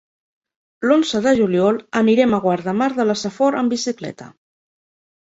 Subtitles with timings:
[0.89, 4.35] L'onze de juliol anirem a Guardamar de la Safor amb bicicleta.